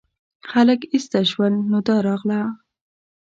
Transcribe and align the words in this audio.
خلک 0.51 0.79
ایسته 0.93 1.19
شول 1.31 1.53
نو 1.69 1.77
دا 1.87 1.97
راغله. 2.07 2.41